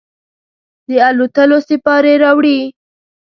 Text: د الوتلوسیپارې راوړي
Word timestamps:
د 0.89 0.91
الوتلوسیپارې 1.09 2.13
راوړي 2.23 2.59